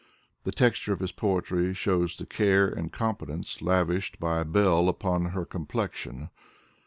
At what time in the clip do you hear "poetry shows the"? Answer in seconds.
1.11-2.25